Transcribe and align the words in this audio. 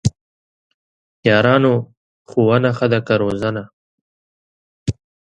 یارانو! 1.27 1.73
ښوونه 2.29 2.69
ښه 2.77 2.85
ده 2.91 2.99
که 3.07 3.13
روزنه؟! 3.21 3.63